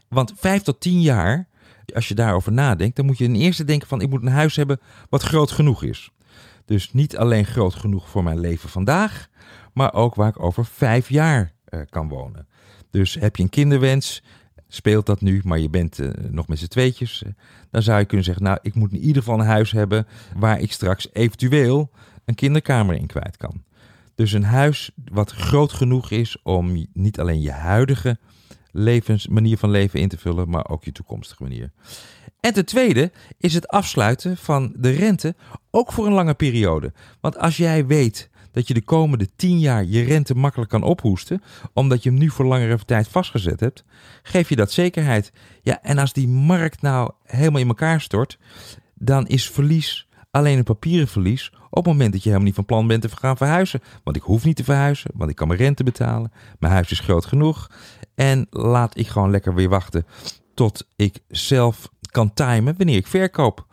Want 0.08 0.32
vijf 0.36 0.62
tot 0.62 0.80
tien 0.80 1.00
jaar, 1.00 1.48
als 1.94 2.08
je 2.08 2.14
daarover 2.14 2.52
nadenkt, 2.52 2.96
dan 2.96 3.06
moet 3.06 3.18
je 3.18 3.24
in 3.24 3.34
eerste 3.34 3.64
denken 3.64 3.88
van 3.88 4.00
ik 4.00 4.10
moet 4.10 4.22
een 4.22 4.28
huis 4.28 4.56
hebben 4.56 4.80
wat 5.08 5.22
groot 5.22 5.50
genoeg 5.50 5.82
is. 5.82 6.10
Dus 6.64 6.92
niet 6.92 7.16
alleen 7.16 7.44
groot 7.44 7.74
genoeg 7.74 8.08
voor 8.08 8.22
mijn 8.22 8.40
leven 8.40 8.68
vandaag, 8.68 9.28
maar 9.72 9.94
ook 9.94 10.14
waar 10.14 10.28
ik 10.28 10.42
over 10.42 10.66
vijf 10.66 11.08
jaar 11.08 11.52
uh, 11.68 11.80
kan 11.88 12.08
wonen. 12.08 12.46
Dus 12.90 13.14
heb 13.14 13.36
je 13.36 13.42
een 13.42 13.48
kinderwens, 13.48 14.22
speelt 14.74 15.06
dat 15.06 15.20
nu, 15.20 15.40
maar 15.44 15.58
je 15.58 15.70
bent 15.70 15.98
uh, 15.98 16.10
nog 16.30 16.48
met 16.48 16.58
z'n 16.58 16.66
tweetjes, 16.66 17.22
uh, 17.26 17.32
dan 17.70 17.82
zou 17.82 17.98
je 17.98 18.04
kunnen 18.04 18.26
zeggen, 18.26 18.44
nou, 18.44 18.58
ik 18.62 18.74
moet 18.74 18.92
in 18.92 19.00
ieder 19.00 19.22
geval 19.22 19.38
een 19.38 19.46
huis 19.46 19.72
hebben 19.72 20.06
waar 20.36 20.60
ik 20.60 20.72
straks 20.72 21.08
eventueel 21.12 21.90
een 22.24 22.34
kinderkamer 22.34 22.96
in 22.96 23.06
kwijt 23.06 23.36
kan. 23.36 23.62
Dus 24.14 24.32
een 24.32 24.44
huis 24.44 24.90
wat 25.12 25.30
groot 25.30 25.72
genoeg 25.72 26.10
is 26.10 26.42
om 26.42 26.86
niet 26.92 27.20
alleen 27.20 27.40
je 27.40 27.50
huidige 27.50 28.18
levens, 28.70 29.28
manier 29.28 29.58
van 29.58 29.70
leven 29.70 30.00
in 30.00 30.08
te 30.08 30.18
vullen, 30.18 30.48
maar 30.48 30.68
ook 30.68 30.84
je 30.84 30.92
toekomstige 30.92 31.42
manier. 31.42 31.72
En 32.40 32.52
ten 32.52 32.64
tweede 32.64 33.12
is 33.38 33.54
het 33.54 33.68
afsluiten 33.68 34.36
van 34.36 34.74
de 34.76 34.90
rente 34.90 35.34
ook 35.70 35.92
voor 35.92 36.06
een 36.06 36.12
lange 36.12 36.34
periode. 36.34 36.92
Want 37.20 37.38
als 37.38 37.56
jij 37.56 37.86
weet 37.86 38.30
dat 38.54 38.68
je 38.68 38.74
de 38.74 38.82
komende 38.82 39.28
10 39.36 39.58
jaar 39.58 39.84
je 39.84 40.02
rente 40.02 40.34
makkelijk 40.34 40.70
kan 40.70 40.82
ophoesten, 40.82 41.42
omdat 41.72 42.02
je 42.02 42.08
hem 42.10 42.18
nu 42.18 42.30
voor 42.30 42.44
langere 42.44 42.78
tijd 42.84 43.08
vastgezet 43.08 43.60
hebt, 43.60 43.84
geef 44.22 44.48
je 44.48 44.56
dat 44.56 44.72
zekerheid. 44.72 45.32
Ja, 45.62 45.82
en 45.82 45.98
als 45.98 46.12
die 46.12 46.28
markt 46.28 46.82
nou 46.82 47.10
helemaal 47.24 47.60
in 47.60 47.68
elkaar 47.68 48.00
stort, 48.00 48.38
dan 48.94 49.26
is 49.26 49.50
verlies 49.50 50.08
alleen 50.30 50.58
een 50.58 50.64
papieren 50.64 51.08
verlies 51.08 51.52
op 51.70 51.84
het 51.84 51.92
moment 51.92 52.12
dat 52.12 52.22
je 52.22 52.28
helemaal 52.28 52.46
niet 52.46 52.54
van 52.54 52.64
plan 52.64 52.86
bent 52.86 53.02
te 53.02 53.08
gaan 53.08 53.36
verhuizen. 53.36 53.80
Want 54.04 54.16
ik 54.16 54.22
hoef 54.22 54.44
niet 54.44 54.56
te 54.56 54.64
verhuizen, 54.64 55.10
want 55.14 55.30
ik 55.30 55.36
kan 55.36 55.48
mijn 55.48 55.60
rente 55.60 55.84
betalen. 55.84 56.32
Mijn 56.58 56.72
huis 56.72 56.90
is 56.90 57.00
groot 57.00 57.24
genoeg. 57.24 57.70
En 58.14 58.46
laat 58.50 58.98
ik 58.98 59.08
gewoon 59.08 59.30
lekker 59.30 59.54
weer 59.54 59.68
wachten 59.68 60.06
tot 60.54 60.88
ik 60.96 61.18
zelf 61.28 61.90
kan 62.14 62.34
timen 62.34 62.74
wanneer 62.76 62.96
ik 62.96 63.06
verkoop. 63.06 63.66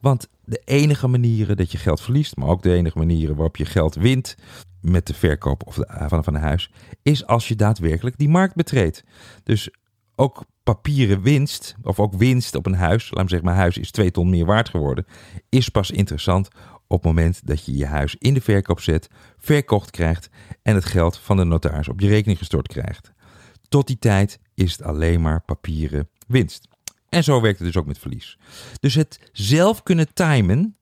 Want 0.00 0.28
de 0.44 0.62
enige 0.64 1.06
manieren 1.06 1.56
dat 1.56 1.72
je 1.72 1.78
geld 1.78 2.00
verliest, 2.00 2.36
maar 2.36 2.48
ook 2.48 2.62
de 2.62 2.72
enige 2.72 2.98
manieren 2.98 3.34
waarop 3.34 3.56
je 3.56 3.64
geld 3.64 3.94
wint 3.94 4.36
met 4.80 5.06
de 5.06 5.14
verkoop 5.14 5.66
of 5.66 5.74
de, 5.74 5.86
van, 6.08 6.24
van 6.24 6.34
een 6.34 6.40
huis, 6.40 6.70
is 7.02 7.26
als 7.26 7.48
je 7.48 7.56
daadwerkelijk 7.56 8.18
die 8.18 8.28
markt 8.28 8.54
betreedt. 8.54 9.04
Dus 9.42 9.70
ook 10.16 10.44
papieren 10.62 11.22
winst, 11.22 11.74
of 11.82 12.00
ook 12.00 12.14
winst 12.14 12.54
op 12.54 12.66
een 12.66 12.74
huis, 12.74 13.10
laat 13.10 13.22
me 13.22 13.28
zeggen, 13.28 13.48
mijn 13.48 13.60
huis 13.60 13.78
is 13.78 13.90
twee 13.90 14.10
ton 14.10 14.30
meer 14.30 14.44
waard 14.44 14.68
geworden, 14.68 15.06
is 15.48 15.68
pas 15.68 15.90
interessant 15.90 16.48
op 16.86 17.02
het 17.02 17.04
moment 17.04 17.46
dat 17.46 17.64
je 17.64 17.76
je 17.76 17.86
huis 17.86 18.16
in 18.18 18.34
de 18.34 18.40
verkoop 18.40 18.80
zet, 18.80 19.08
verkocht 19.38 19.90
krijgt 19.90 20.30
en 20.62 20.74
het 20.74 20.84
geld 20.84 21.18
van 21.18 21.36
de 21.36 21.44
notaris 21.44 21.88
op 21.88 22.00
je 22.00 22.08
rekening 22.08 22.38
gestort 22.38 22.68
krijgt. 22.68 23.12
Tot 23.68 23.86
die 23.86 23.98
tijd 23.98 24.38
is 24.54 24.72
het 24.72 24.82
alleen 24.82 25.20
maar 25.20 25.42
papieren 25.42 26.08
winst. 26.26 26.68
En 27.08 27.24
zo 27.24 27.40
werkt 27.40 27.58
het 27.58 27.66
dus 27.66 27.76
ook 27.76 27.86
met 27.86 27.98
verlies. 27.98 28.38
Dus 28.80 28.94
het 28.94 29.30
zelf 29.32 29.82
kunnen 29.82 30.14
timen 30.14 30.76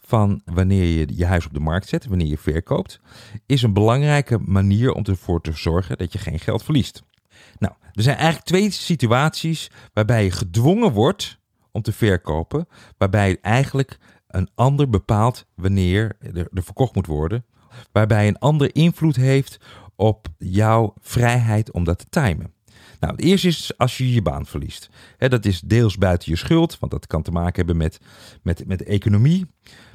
van 0.00 0.42
wanneer 0.44 0.84
je 0.84 1.16
je 1.16 1.26
huis 1.26 1.46
op 1.46 1.52
de 1.52 1.60
markt 1.60 1.88
zet, 1.88 2.06
wanneer 2.06 2.26
je 2.26 2.38
verkoopt, 2.38 3.00
is 3.46 3.62
een 3.62 3.72
belangrijke 3.72 4.38
manier 4.38 4.92
om 4.92 5.04
ervoor 5.04 5.40
te 5.40 5.52
zorgen 5.52 5.98
dat 5.98 6.12
je 6.12 6.18
geen 6.18 6.38
geld 6.38 6.62
verliest. 6.62 7.02
Nou, 7.58 7.74
er 7.92 8.02
zijn 8.02 8.16
eigenlijk 8.16 8.46
twee 8.46 8.70
situaties 8.70 9.70
waarbij 9.92 10.24
je 10.24 10.30
gedwongen 10.30 10.92
wordt 10.92 11.38
om 11.70 11.82
te 11.82 11.92
verkopen, 11.92 12.68
waarbij 12.98 13.38
eigenlijk 13.40 13.98
een 14.26 14.48
ander 14.54 14.88
bepaalt 14.88 15.46
wanneer 15.54 16.16
er, 16.20 16.48
er 16.52 16.62
verkocht 16.62 16.94
moet 16.94 17.06
worden, 17.06 17.44
waarbij 17.92 18.28
een 18.28 18.38
ander 18.38 18.74
invloed 18.74 19.16
heeft 19.16 19.58
op 19.96 20.28
jouw 20.38 20.94
vrijheid 21.00 21.70
om 21.70 21.84
dat 21.84 21.98
te 21.98 22.06
timen. 22.08 22.52
Nou, 23.02 23.14
het 23.14 23.24
eerste 23.24 23.48
is 23.48 23.72
als 23.76 23.98
je 23.98 24.12
je 24.12 24.22
baan 24.22 24.46
verliest. 24.46 24.90
dat 25.18 25.44
is 25.44 25.60
deels 25.60 25.98
buiten 25.98 26.30
je 26.30 26.36
schuld, 26.36 26.78
want 26.78 26.92
dat 26.92 27.06
kan 27.06 27.22
te 27.22 27.30
maken 27.30 27.56
hebben 27.56 27.76
met, 27.76 28.00
met, 28.42 28.66
met 28.66 28.78
de 28.78 28.84
economie. 28.84 29.46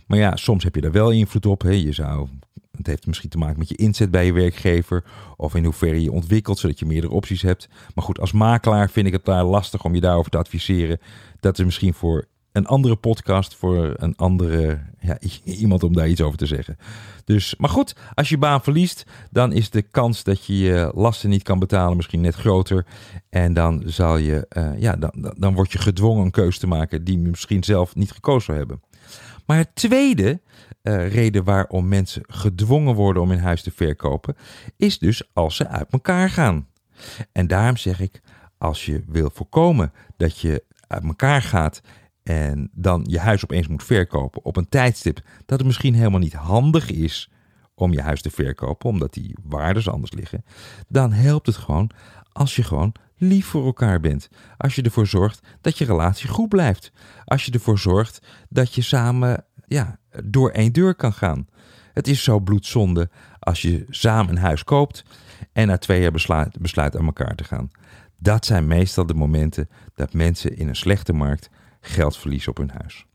Maar 0.08 0.18
ja, 0.18 0.36
soms 0.36 0.64
heb 0.64 0.76
je 0.76 0.82
daar 0.82 0.92
wel 0.92 1.12
invloed 1.12 1.46
op. 1.46 1.62
Je 1.62 1.92
zou, 1.92 2.28
het 2.72 2.88
heeft 2.88 3.08
misschien 3.08 3.30
te 3.30 3.38
maken 3.38 3.60
met 3.60 3.70
je 3.70 3.76
inzet 3.76 4.12
bij 4.12 4.26
je 4.26 4.34
werkgever. 4.34 5.04
Of 5.38 5.56
in 5.56 5.64
hoeverre 5.64 6.02
je 6.02 6.12
ontwikkelt, 6.12 6.60
zodat 6.60 6.80
je 6.80 6.86
meerdere 6.86 7.14
opties 7.14 7.42
hebt. 7.42 7.70
Maar 7.96 8.04
goed, 8.04 8.20
als 8.20 8.32
makelaar 8.32 8.90
vind 8.90 9.08
ik 9.08 9.14
het 9.14 9.26
daar 9.26 9.44
lastig 9.44 9.84
om 9.84 9.96
je 9.96 10.02
daarover 10.02 10.32
te 10.32 10.38
adviseren. 10.38 11.00
Dat 11.40 11.60
is 11.60 11.66
misschien 11.66 11.94
voor 11.94 12.28
een 12.58 12.66
andere 12.66 12.96
podcast 12.96 13.56
voor 13.56 13.94
een 13.98 14.16
andere 14.16 14.80
ja, 15.00 15.18
iemand 15.44 15.84
om 15.84 15.94
daar 15.94 16.08
iets 16.08 16.22
over 16.22 16.38
te 16.38 16.46
zeggen. 16.46 16.78
Dus, 17.26 17.56
maar 17.58 17.70
goed, 17.70 17.96
als 18.14 18.30
je 18.30 18.38
baan 18.38 18.64
verliest, 18.64 19.06
dan 19.32 19.52
is 19.52 19.70
de 19.70 19.82
kans 19.82 20.24
dat 20.24 20.46
je 20.46 20.58
je 20.58 20.92
lasten 20.96 21.30
niet 21.30 21.44
kan 21.44 21.60
betalen 21.60 21.96
misschien 21.96 22.22
net 22.22 22.36
groter. 22.36 22.86
En 23.30 23.54
dan 23.54 23.84
zal 23.86 24.18
je, 24.18 24.48
uh, 24.58 24.80
ja, 24.80 24.96
dan, 24.96 25.34
dan 25.38 25.54
word 25.54 25.72
je 25.72 25.78
gedwongen 25.78 26.26
een 26.26 26.32
keuze 26.32 26.60
te 26.60 26.68
maken 26.68 27.04
die 27.04 27.22
je 27.22 27.30
misschien 27.30 27.64
zelf 27.64 27.96
niet 27.96 28.12
gekozen 28.12 28.56
hebben. 28.56 28.82
Maar 29.46 29.58
het 29.58 29.76
tweede 29.76 30.40
uh, 30.84 31.14
reden 31.14 31.44
waarom 31.44 31.88
mensen 31.88 32.24
gedwongen 32.28 32.96
worden 32.96 33.22
om 33.22 33.30
hun 33.30 33.40
huis 33.40 33.62
te 33.62 33.72
verkopen, 33.72 34.36
is 34.78 35.00
dus 35.00 35.30
als 35.34 35.56
ze 35.56 35.68
uit 35.68 35.92
elkaar 35.92 36.30
gaan. 36.30 36.68
En 37.32 37.48
daarom 37.48 37.78
zeg 37.78 38.00
ik, 38.00 38.22
als 38.58 38.86
je 38.86 39.04
wil 39.08 39.30
voorkomen 39.34 39.92
dat 40.18 40.40
je 40.40 40.64
uit 40.88 41.04
elkaar 41.04 41.42
gaat 41.42 41.82
en 42.28 42.70
dan 42.74 43.06
je 43.10 43.20
huis 43.20 43.44
opeens 43.44 43.68
moet 43.68 43.84
verkopen 43.84 44.46
op 44.46 44.58
een 44.58 44.70
tijdstip 44.70 45.22
dat 45.46 45.58
het 45.58 45.68
misschien 45.68 45.94
helemaal 45.94 46.20
niet 46.20 46.34
handig 46.34 46.92
is 46.92 47.32
om 47.76 47.94
je 47.94 48.02
huis 48.02 48.22
te 48.22 48.30
verkopen, 48.30 48.90
omdat 48.90 49.14
die 49.14 49.36
waardes 49.44 49.90
anders 49.90 50.12
liggen, 50.12 50.46
dan 50.88 51.12
helpt 51.12 51.46
het 51.46 51.56
gewoon 51.56 51.90
als 52.32 52.56
je 52.56 52.64
gewoon 52.64 52.94
lief 53.18 53.46
voor 53.46 53.66
elkaar 53.66 54.00
bent. 54.00 54.30
Als 54.58 54.76
je 54.76 54.82
ervoor 54.82 55.08
zorgt 55.08 55.48
dat 55.62 55.78
je 55.78 55.86
relatie 55.86 56.30
goed 56.30 56.50
blijft. 56.50 56.92
Als 57.26 57.46
je 57.46 57.52
ervoor 57.52 57.80
zorgt 57.80 58.28
dat 58.50 58.74
je 58.74 58.82
samen 58.82 59.46
ja, 59.68 60.00
door 60.24 60.50
één 60.50 60.74
deur 60.74 60.96
kan 60.96 61.14
gaan. 61.14 61.48
Het 61.94 62.08
is 62.08 62.24
zo 62.24 62.40
bloedzonde 62.40 63.10
als 63.40 63.62
je 63.62 63.86
samen 63.90 64.30
een 64.30 64.42
huis 64.42 64.64
koopt 64.64 65.04
en 65.54 65.68
na 65.68 65.78
twee 65.78 66.02
jaar 66.02 66.12
besluit, 66.12 66.60
besluit 66.60 66.98
aan 66.98 67.06
elkaar 67.06 67.36
te 67.36 67.44
gaan. 67.44 67.72
Dat 68.18 68.46
zijn 68.46 68.68
meestal 68.68 69.06
de 69.06 69.14
momenten 69.14 69.70
dat 69.96 70.14
mensen 70.14 70.58
in 70.58 70.68
een 70.68 70.76
slechte 70.76 71.14
markt 71.14 71.50
geld 71.88 72.18
verliezen 72.18 72.50
op 72.50 72.58
hun 72.58 72.72
huis. 72.72 73.06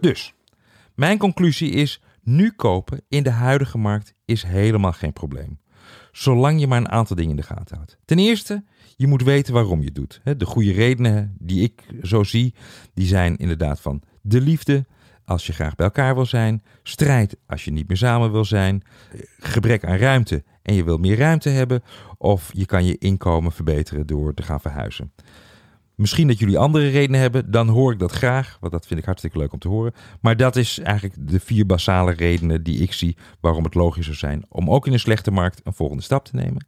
Dus, 0.00 0.34
mijn 0.94 1.18
conclusie 1.18 1.70
is: 1.70 2.02
nu 2.22 2.50
kopen 2.50 3.02
in 3.08 3.22
de 3.22 3.30
huidige 3.30 3.78
markt 3.78 4.14
is 4.24 4.42
helemaal 4.42 4.92
geen 4.92 5.12
probleem. 5.12 5.58
Zolang 6.12 6.60
je 6.60 6.66
maar 6.66 6.78
een 6.78 6.88
aantal 6.88 7.16
dingen 7.16 7.30
in 7.30 7.36
de 7.36 7.42
gaten 7.42 7.76
houdt. 7.76 7.98
Ten 8.04 8.18
eerste, 8.18 8.64
je 8.96 9.06
moet 9.06 9.22
weten 9.22 9.54
waarom 9.54 9.82
je 9.82 9.92
doet. 9.92 10.20
De 10.36 10.46
goede 10.46 10.72
redenen 10.72 11.36
die 11.38 11.62
ik 11.62 11.82
zo 12.02 12.22
zie, 12.22 12.54
die 12.94 13.06
zijn 13.06 13.36
inderdaad 13.36 13.80
van 13.80 14.02
de 14.22 14.40
liefde, 14.40 14.86
als 15.24 15.46
je 15.46 15.52
graag 15.52 15.74
bij 15.74 15.86
elkaar 15.86 16.14
wil 16.14 16.26
zijn, 16.26 16.62
strijd 16.82 17.36
als 17.46 17.64
je 17.64 17.70
niet 17.70 17.88
meer 17.88 17.96
samen 17.96 18.32
wil 18.32 18.44
zijn, 18.44 18.82
gebrek 19.38 19.84
aan 19.84 19.96
ruimte 19.96 20.44
en 20.62 20.74
je 20.74 20.84
wil 20.84 20.98
meer 20.98 21.16
ruimte 21.16 21.48
hebben, 21.48 21.82
of 22.18 22.50
je 22.52 22.66
kan 22.66 22.84
je 22.84 22.98
inkomen 22.98 23.52
verbeteren 23.52 24.06
door 24.06 24.34
te 24.34 24.42
gaan 24.42 24.60
verhuizen. 24.60 25.12
Misschien 26.00 26.26
dat 26.26 26.38
jullie 26.38 26.58
andere 26.58 26.88
redenen 26.88 27.20
hebben, 27.20 27.50
dan 27.50 27.68
hoor 27.68 27.92
ik 27.92 27.98
dat 27.98 28.12
graag, 28.12 28.56
want 28.60 28.72
dat 28.72 28.86
vind 28.86 29.00
ik 29.00 29.06
hartstikke 29.06 29.38
leuk 29.38 29.52
om 29.52 29.58
te 29.58 29.68
horen. 29.68 29.92
Maar 30.20 30.36
dat 30.36 30.56
is 30.56 30.78
eigenlijk 30.78 31.28
de 31.28 31.40
vier 31.40 31.66
basale 31.66 32.12
redenen 32.12 32.62
die 32.62 32.82
ik 32.82 32.92
zie 32.92 33.16
waarom 33.40 33.64
het 33.64 33.74
logisch 33.74 34.04
zou 34.04 34.16
zijn 34.16 34.44
om 34.48 34.70
ook 34.70 34.86
in 34.86 34.92
een 34.92 35.00
slechte 35.00 35.30
markt 35.30 35.60
een 35.64 35.72
volgende 35.72 36.02
stap 36.02 36.24
te 36.24 36.36
nemen. 36.36 36.66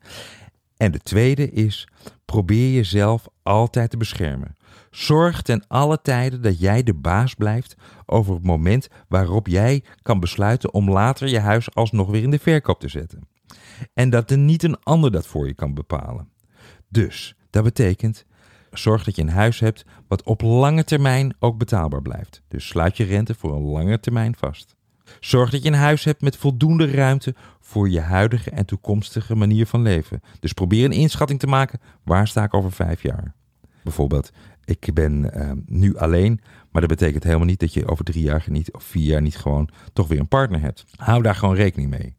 En 0.77 0.93
de 0.93 0.99
tweede 0.99 1.51
is, 1.51 1.89
probeer 2.25 2.73
jezelf 2.73 3.27
altijd 3.43 3.91
te 3.91 3.97
beschermen. 3.97 4.57
Zorg 4.91 5.43
ten 5.43 5.65
alle 5.69 6.01
tijden 6.03 6.43
dat 6.43 6.61
jij 6.61 6.83
de 6.83 6.95
baas 6.95 7.35
blijft 7.35 7.77
over 8.07 8.35
het 8.35 8.45
moment 8.45 8.89
waarop 9.09 9.47
jij 9.47 9.85
kan 10.03 10.21
besluiten 10.21 10.75
om 10.75 10.91
later 10.91 11.29
je 11.29 11.41
huis 11.41 11.75
alsnog 11.75 12.11
weer 12.11 12.23
in 12.23 12.31
de 12.31 12.39
verkoop 12.39 12.81
te 12.81 12.89
zetten. 12.89 13.29
En 13.95 14.11
dat 14.11 14.31
er 14.31 14.39
niet 14.39 14.63
een 14.63 14.83
ander 14.83 15.11
dat 15.11 15.27
voor 15.27 15.47
je 15.47 15.55
kan 15.55 15.75
bepalen. 15.75 16.29
Dus 16.89 17.37
dat 17.51 17.65
betekent 17.65 18.25
zorg 18.73 19.05
dat 19.05 19.17
je 19.17 19.23
een 19.23 19.29
huis 19.29 19.61
hebt 19.61 19.85
wat 20.09 20.23
op 20.23 20.41
lange 20.41 20.85
termijn 20.85 21.35
ook 21.39 21.59
betaalbaar 21.59 22.03
blijft. 22.03 22.43
Dus 22.49 22.67
sluit 22.67 22.97
je 22.97 23.05
rente 23.05 23.35
voor 23.35 23.55
een 23.55 23.63
lange 23.63 24.01
termijn 24.01 24.35
vast. 24.37 24.77
Zorg 25.21 25.51
dat 25.51 25.63
je 25.63 25.69
een 25.69 25.75
huis 25.75 26.05
hebt 26.05 26.23
met 26.23 26.37
voldoende 26.37 26.91
ruimte 26.91 27.35
voor 27.61 27.89
je 27.89 28.01
huidige 28.01 28.51
en 28.51 28.67
toekomstige 28.67 29.35
manier 29.35 29.67
van 29.67 29.83
leven. 29.83 30.21
Dus 30.41 30.53
probeer 30.53 30.85
een 30.85 30.93
inschatting 30.93 31.39
te 31.39 31.47
maken, 31.47 31.81
waar 32.03 32.29
sta 32.29 32.45
ik 32.45 32.55
over 32.55 32.73
vijf 32.73 33.03
jaar? 33.03 33.35
Bijvoorbeeld, 33.83 34.33
ik 34.65 34.91
ben 34.95 35.31
uh, 35.37 35.51
nu 35.67 35.97
alleen, 35.97 36.41
maar 36.71 36.81
dat 36.81 36.91
betekent 36.91 37.25
helemaal 37.25 37.47
niet 37.47 37.61
dat 37.61 37.75
je 37.75 37.89
over 37.89 38.05
drie 38.05 38.23
jaar 38.23 38.45
niet 38.47 38.73
of 38.73 38.83
vier 38.83 39.05
jaar 39.05 39.23
niet 39.23 39.37
gewoon 39.37 39.69
toch 39.93 40.09
weer 40.09 40.21
een 40.21 40.29
partner 40.29 40.61
hebt. 40.61 40.85
Hou 40.97 41.23
daar 41.23 41.35
gewoon 41.35 41.55
rekening 41.55 41.91
mee. 41.91 42.17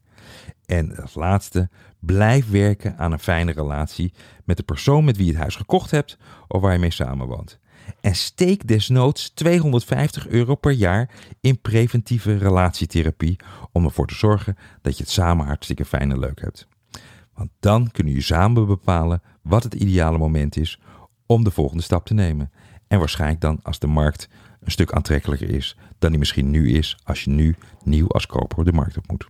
En 0.65 0.95
als 1.01 1.13
laatste, 1.13 1.69
blijf 1.99 2.49
werken 2.49 2.97
aan 2.97 3.11
een 3.11 3.19
fijne 3.19 3.51
relatie 3.51 4.13
met 4.43 4.57
de 4.57 4.63
persoon 4.63 5.03
met 5.03 5.17
wie 5.17 5.25
je 5.25 5.31
het 5.31 5.41
huis 5.41 5.55
gekocht 5.55 5.91
hebt 5.91 6.17
of 6.47 6.61
waar 6.61 6.73
je 6.73 6.79
mee 6.79 6.91
samenwoont. 6.91 7.59
En 8.01 8.15
steek 8.15 8.67
desnoods 8.67 9.29
250 9.29 10.27
euro 10.27 10.55
per 10.55 10.71
jaar 10.71 11.09
in 11.41 11.61
preventieve 11.61 12.37
relatietherapie 12.37 13.39
om 13.71 13.85
ervoor 13.85 14.07
te 14.07 14.15
zorgen 14.15 14.57
dat 14.81 14.97
je 14.97 15.03
het 15.03 15.11
samen 15.11 15.45
hartstikke 15.45 15.85
fijn 15.85 16.11
en 16.11 16.19
leuk 16.19 16.41
hebt. 16.41 16.67
Want 17.33 17.49
dan 17.59 17.91
kunnen 17.91 18.13
jullie 18.13 18.27
samen 18.27 18.67
bepalen 18.67 19.21
wat 19.41 19.63
het 19.63 19.73
ideale 19.73 20.17
moment 20.17 20.57
is 20.57 20.79
om 21.25 21.43
de 21.43 21.51
volgende 21.51 21.83
stap 21.83 22.05
te 22.05 22.13
nemen. 22.13 22.51
En 22.87 22.99
waarschijnlijk 22.99 23.41
dan 23.41 23.59
als 23.63 23.79
de 23.79 23.87
markt 23.87 24.29
een 24.59 24.71
stuk 24.71 24.91
aantrekkelijker 24.91 25.49
is 25.49 25.77
dan 25.99 26.09
die 26.09 26.19
misschien 26.19 26.49
nu 26.49 26.71
is 26.71 26.97
als 27.03 27.23
je 27.23 27.29
nu 27.29 27.55
nieuw 27.83 28.07
als 28.07 28.25
koper 28.25 28.65
de 28.65 28.73
markt 28.73 28.97
op 28.97 29.07
moet. 29.11 29.27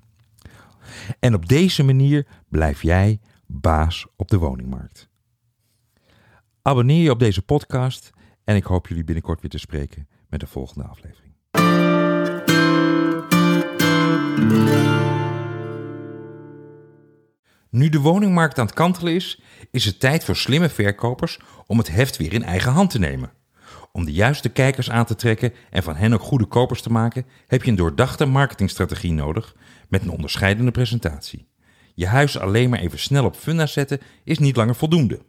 En 1.19 1.33
op 1.33 1.49
deze 1.49 1.83
manier 1.83 2.27
blijf 2.49 2.81
jij 2.81 3.19
baas 3.45 4.07
op 4.15 4.29
de 4.29 4.37
woningmarkt. 4.37 5.09
Abonneer 6.61 7.03
je 7.03 7.11
op 7.11 7.19
deze 7.19 7.41
podcast 7.41 8.09
en 8.43 8.55
ik 8.55 8.63
hoop 8.63 8.87
jullie 8.87 9.03
binnenkort 9.03 9.41
weer 9.41 9.49
te 9.49 9.57
spreken 9.57 10.07
met 10.29 10.39
de 10.39 10.47
volgende 10.47 10.87
aflevering. 10.87 11.31
Nu 17.69 17.89
de 17.89 17.99
woningmarkt 17.99 18.59
aan 18.59 18.65
het 18.65 18.75
kantelen 18.75 19.13
is, 19.13 19.41
is 19.71 19.85
het 19.85 19.99
tijd 19.99 20.23
voor 20.23 20.35
slimme 20.35 20.69
verkopers 20.69 21.39
om 21.67 21.77
het 21.77 21.91
heft 21.91 22.17
weer 22.17 22.33
in 22.33 22.43
eigen 22.43 22.71
hand 22.71 22.89
te 22.89 22.99
nemen. 22.99 23.31
Om 23.91 24.05
de 24.05 24.11
juiste 24.11 24.49
kijkers 24.49 24.89
aan 24.89 25.05
te 25.05 25.15
trekken 25.15 25.53
en 25.69 25.83
van 25.83 25.95
hen 25.95 26.13
ook 26.13 26.21
goede 26.21 26.45
kopers 26.45 26.81
te 26.81 26.91
maken, 26.91 27.25
heb 27.47 27.63
je 27.63 27.69
een 27.69 27.77
doordachte 27.77 28.25
marketingstrategie 28.25 29.13
nodig 29.13 29.55
met 29.93 30.01
een 30.01 30.09
onderscheidende 30.09 30.71
presentatie. 30.71 31.47
Je 31.93 32.07
huis 32.07 32.39
alleen 32.39 32.69
maar 32.69 32.79
even 32.79 33.00
snel 33.00 33.25
op 33.25 33.35
funda 33.35 33.65
zetten 33.65 34.00
is 34.23 34.39
niet 34.39 34.55
langer 34.55 34.75
voldoende. 34.75 35.19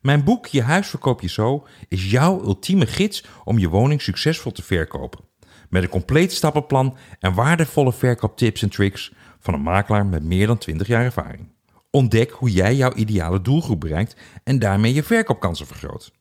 Mijn 0.00 0.24
boek 0.24 0.46
Je 0.46 0.62
huis 0.62 0.86
verkoop 0.86 1.20
je 1.20 1.28
zo 1.28 1.66
is 1.88 2.10
jouw 2.10 2.42
ultieme 2.42 2.86
gids 2.86 3.24
om 3.44 3.58
je 3.58 3.68
woning 3.68 4.02
succesvol 4.02 4.52
te 4.52 4.62
verkopen. 4.62 5.24
Met 5.68 5.82
een 5.82 5.88
compleet 5.88 6.32
stappenplan 6.32 6.96
en 7.18 7.34
waardevolle 7.34 7.92
verkooptips 7.92 8.62
en 8.62 8.68
tricks 8.68 9.12
van 9.38 9.54
een 9.54 9.62
makelaar 9.62 10.06
met 10.06 10.22
meer 10.22 10.46
dan 10.46 10.58
20 10.58 10.86
jaar 10.86 11.04
ervaring. 11.04 11.52
Ontdek 11.90 12.30
hoe 12.30 12.50
jij 12.50 12.74
jouw 12.74 12.94
ideale 12.94 13.40
doelgroep 13.40 13.80
bereikt 13.80 14.16
en 14.44 14.58
daarmee 14.58 14.94
je 14.94 15.02
verkoopkansen 15.02 15.66
vergroot. 15.66 16.12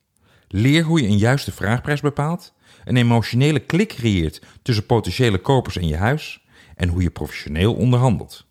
Leer 0.48 0.84
hoe 0.84 1.02
je 1.02 1.08
een 1.08 1.18
juiste 1.18 1.52
vraagprijs 1.52 2.02
bepaalt, 2.02 2.54
een 2.86 2.98
emotionele 2.98 3.60
klik 3.60 3.90
creëert 3.90 4.42
tussen 4.62 4.86
potentiële 4.86 5.38
kopers 5.38 5.78
en 5.78 5.88
je 5.88 5.98
huis 5.98 6.43
en 6.84 6.90
hoe 6.90 7.02
je 7.02 7.12
professioneel 7.12 7.74
onderhandelt. 7.74 8.46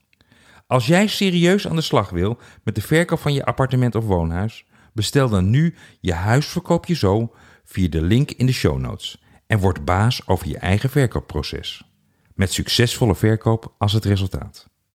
Als 0.66 0.86
jij 0.86 1.06
serieus 1.06 1.68
aan 1.68 1.76
de 1.76 1.82
slag 1.82 2.10
wil 2.10 2.38
met 2.64 2.74
de 2.74 2.80
verkoop 2.80 3.18
van 3.18 3.32
je 3.32 3.44
appartement 3.44 3.94
of 3.94 4.04
woonhuis, 4.04 4.66
bestel 4.92 5.28
dan 5.28 5.50
nu 5.50 5.74
je 6.00 6.12
huisverkoop 6.12 6.86
je 6.86 6.94
zo 6.94 7.34
via 7.64 7.88
de 7.88 8.02
link 8.02 8.30
in 8.30 8.46
de 8.46 8.52
show 8.52 8.78
notes 8.78 9.22
en 9.46 9.58
word 9.58 9.84
baas 9.84 10.26
over 10.26 10.48
je 10.48 10.58
eigen 10.58 10.90
verkoopproces. 10.90 11.82
Met 12.34 12.52
succesvolle 12.52 13.14
verkoop 13.14 13.74
als 13.78 13.92
het 13.92 14.04
resultaat. 14.04 14.71